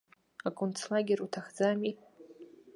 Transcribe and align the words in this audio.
Аконцлагер 0.47 1.19
уҭахӡами? 1.25 1.91